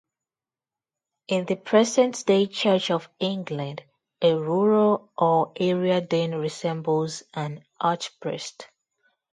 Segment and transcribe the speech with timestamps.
[1.27, 3.83] In the present-day Church of England,
[4.19, 8.67] a rural or area dean resembles an archpriest.